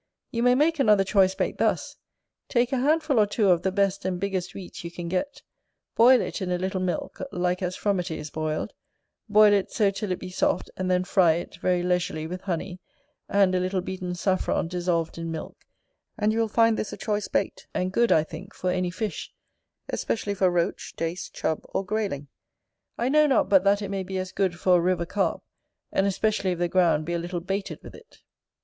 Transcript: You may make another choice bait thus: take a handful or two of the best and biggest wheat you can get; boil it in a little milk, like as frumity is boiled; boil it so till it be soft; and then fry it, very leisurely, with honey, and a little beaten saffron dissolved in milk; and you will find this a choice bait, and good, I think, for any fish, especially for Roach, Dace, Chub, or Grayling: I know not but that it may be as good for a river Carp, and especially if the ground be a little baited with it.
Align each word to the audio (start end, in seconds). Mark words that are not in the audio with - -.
You 0.31 0.41
may 0.41 0.55
make 0.55 0.79
another 0.79 1.03
choice 1.03 1.35
bait 1.35 1.59
thus: 1.59 1.95
take 2.49 2.71
a 2.71 2.79
handful 2.79 3.19
or 3.19 3.27
two 3.27 3.51
of 3.51 3.61
the 3.61 3.71
best 3.71 4.03
and 4.03 4.19
biggest 4.19 4.55
wheat 4.55 4.83
you 4.83 4.89
can 4.89 5.07
get; 5.07 5.43
boil 5.95 6.21
it 6.21 6.41
in 6.41 6.51
a 6.51 6.57
little 6.57 6.79
milk, 6.81 7.21
like 7.31 7.61
as 7.61 7.75
frumity 7.77 8.17
is 8.17 8.31
boiled; 8.31 8.73
boil 9.29 9.53
it 9.53 9.71
so 9.71 9.91
till 9.91 10.11
it 10.11 10.17
be 10.17 10.31
soft; 10.31 10.71
and 10.75 10.89
then 10.89 11.03
fry 11.03 11.33
it, 11.33 11.57
very 11.57 11.83
leisurely, 11.83 12.25
with 12.25 12.41
honey, 12.41 12.79
and 13.29 13.53
a 13.53 13.59
little 13.59 13.79
beaten 13.81 14.15
saffron 14.15 14.67
dissolved 14.67 15.19
in 15.19 15.29
milk; 15.29 15.55
and 16.17 16.33
you 16.33 16.39
will 16.39 16.47
find 16.47 16.79
this 16.79 16.91
a 16.91 16.97
choice 16.97 17.27
bait, 17.27 17.67
and 17.75 17.93
good, 17.93 18.11
I 18.11 18.23
think, 18.23 18.55
for 18.55 18.71
any 18.71 18.89
fish, 18.89 19.31
especially 19.87 20.33
for 20.33 20.49
Roach, 20.49 20.95
Dace, 20.97 21.29
Chub, 21.29 21.61
or 21.75 21.85
Grayling: 21.85 22.27
I 22.97 23.07
know 23.07 23.27
not 23.27 23.49
but 23.49 23.63
that 23.65 23.83
it 23.83 23.89
may 23.89 24.01
be 24.01 24.17
as 24.17 24.31
good 24.31 24.59
for 24.59 24.77
a 24.77 24.81
river 24.81 25.05
Carp, 25.05 25.43
and 25.91 26.07
especially 26.07 26.53
if 26.53 26.57
the 26.57 26.67
ground 26.67 27.05
be 27.05 27.13
a 27.13 27.19
little 27.19 27.39
baited 27.39 27.83
with 27.83 27.93
it. 27.93 28.23